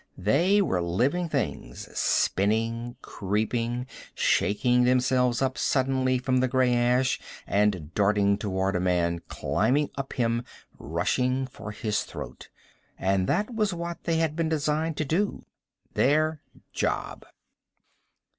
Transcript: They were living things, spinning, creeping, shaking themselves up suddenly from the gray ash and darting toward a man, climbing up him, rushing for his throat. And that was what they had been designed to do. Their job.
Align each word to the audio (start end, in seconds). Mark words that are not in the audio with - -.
They 0.17 0.63
were 0.63 0.81
living 0.81 1.29
things, 1.29 1.87
spinning, 1.95 2.95
creeping, 3.03 3.85
shaking 4.15 4.83
themselves 4.83 5.43
up 5.43 5.59
suddenly 5.59 6.17
from 6.17 6.37
the 6.37 6.47
gray 6.47 6.73
ash 6.73 7.19
and 7.45 7.93
darting 7.93 8.39
toward 8.39 8.75
a 8.75 8.79
man, 8.79 9.19
climbing 9.27 9.91
up 9.97 10.13
him, 10.13 10.43
rushing 10.79 11.45
for 11.45 11.69
his 11.69 12.01
throat. 12.01 12.49
And 12.97 13.27
that 13.29 13.53
was 13.53 13.75
what 13.75 14.05
they 14.05 14.15
had 14.17 14.35
been 14.35 14.49
designed 14.49 14.97
to 14.97 15.05
do. 15.05 15.45
Their 15.93 16.41
job. 16.73 17.23